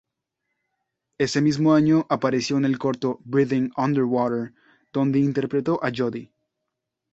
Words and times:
Ese 1.19 1.43
mismo 1.43 1.75
año 1.75 2.07
apareció 2.09 2.57
en 2.57 2.65
el 2.65 2.79
corto 2.79 3.19
"Breathing 3.23 3.69
Underwater" 3.77 4.51
donde 4.91 5.19
interpretó 5.19 5.79
a 5.83 5.91
Jodie. 5.95 6.31